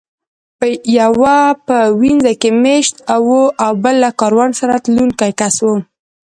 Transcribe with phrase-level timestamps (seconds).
[0.99, 1.13] یو
[1.65, 3.29] په وینز کې مېشت و
[3.63, 5.67] او بل له کاروان سره تلونکی کس و